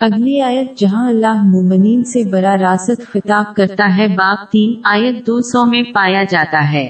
[0.00, 5.40] اگلی آیت جہاں اللہ مومنین سے برا راست خطاب کرتا ہے باب تین آیت دو
[5.40, 6.84] سو میں پایا جاتا ہے۔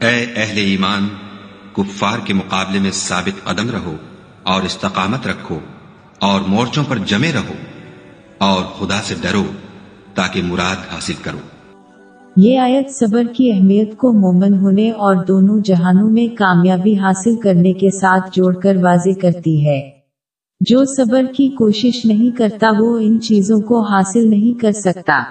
[0.00, 1.08] اے اہل ایمان
[1.72, 3.94] کفار کے مقابلے میں ثابت قدم رہو
[4.42, 5.58] اور استقامت رکھو
[6.18, 7.54] اور مورچوں پر جمے رہو
[8.38, 9.44] اور خدا سے ڈرو
[10.14, 11.38] تاکہ مراد حاصل کرو۔
[12.36, 17.72] یہ آیت صبر کی اہمیت کو مومن ہونے اور دونوں جہانوں میں کامیابی حاصل کرنے
[17.72, 19.97] کے ساتھ جوڑ کر واضح کرتی ہے۔
[20.60, 25.22] جو صبر کی کوشش نہیں کرتا وہ ان چیزوں کو حاصل نہیں کر سکتا۔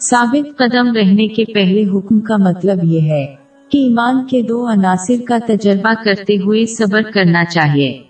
[0.00, 3.26] ثابت قدم رہنے کے پہلے حکم کا مطلب یہ ہے
[3.68, 8.02] کہ ایمان کے دو عناصر کا تجربہ کرتے ہوئے صبر کرنا چاہیے۔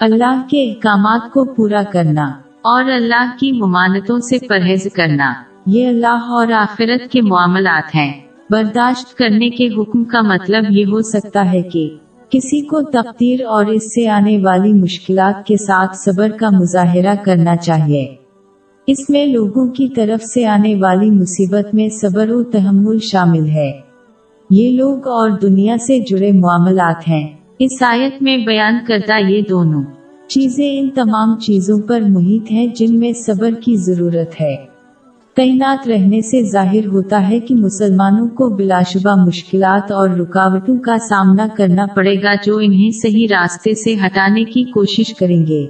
[0.00, 2.24] اللہ کے احکامات کو پورا کرنا
[2.62, 5.32] اور اللہ کی ممانتوں سے پرہیز کرنا۔
[5.66, 11.00] یہ اللہ اور آخرت کے معاملات ہیں۔ برداشت کرنے کے حکم کا مطلب یہ ہو
[11.00, 11.96] سکتا ہے کہ
[12.34, 17.56] کسی کو تقدیر اور اس سے آنے والی مشکلات کے ساتھ صبر کا مظاہرہ کرنا
[17.56, 18.14] چاہیے۔
[18.86, 23.72] اس میں لوگوں کی طرف سے آنے والی مصیبت میں صبر و تحمل شامل ہے۔
[24.50, 29.82] یہ لوگ اور دنیا سے جڑے معاملات ہیں۔ اس آیت میں بیان کرتا یہ دونوں
[30.26, 34.73] چیزیں ان تمام چیزوں پر محیط ہیں جن میں صبر کی ضرورت ہے۔
[35.36, 40.98] تعینات رہنے سے ظاہر ہوتا ہے کہ مسلمانوں کو بلا شبہ مشکلات اور رکاوٹوں کا
[40.98, 45.66] سامنا کرنا پڑے گا جو انہیں صحیح راستے سے ہٹانے کی کوشش کریں گے۔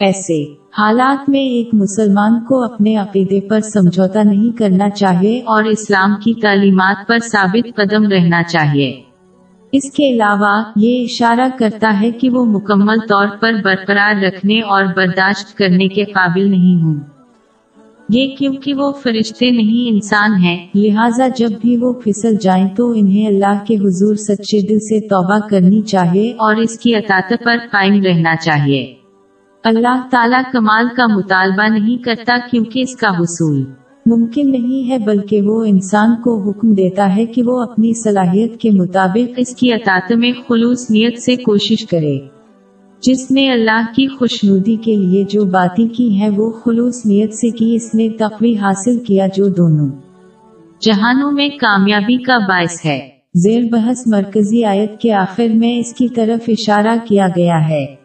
[0.00, 0.44] ایسے
[0.78, 6.34] حالات میں ایک مسلمان کو اپنے عقیدے پر سمجھوتا نہیں کرنا چاہیے اور اسلام کی
[6.34, 9.00] تعلیمات پر ثابت قدم رہنا چاہیے۔
[9.72, 14.84] اس کے علاوہ یہ اشارہ کرتا ہے کہ وہ مکمل طور پر برقرار رکھنے اور
[14.96, 17.21] برداشت کرنے کے قابل نہیں ہوں۔
[18.12, 23.26] یہ کیونکہ وہ فرشتے نہیں انسان ہیں۔ لہٰذا جب بھی وہ پھسل جائیں تو انہیں
[23.26, 28.02] اللہ کے حضور سچے دل سے توبہ کرنی چاہیے اور اس کی اطاط پر قائم
[28.02, 28.94] رہنا چاہیے۔
[29.64, 33.64] اللہ تعالیٰ کمال کا مطالبہ نہیں کرتا کیونکہ اس کا حصول
[34.06, 38.70] ممکن نہیں ہے بلکہ وہ انسان کو حکم دیتا ہے کہ وہ اپنی صلاحیت کے
[38.70, 42.18] مطابق اس کی اطاط میں خلوص نیت سے کوشش کرے۔
[43.02, 47.50] جس نے اللہ کی خوشنودی کے لیے جو باتیں کی ہیں وہ خلوص نیت سے
[47.50, 49.88] کی، اس نے تقوی حاصل کیا جو دونوں
[50.80, 56.08] جہانوں میں کامیابی کا باعث ہے۔ زیر بحث مرکزی آیت کے آخر میں اس کی
[56.08, 58.01] طرف اشارہ کیا گیا ہے۔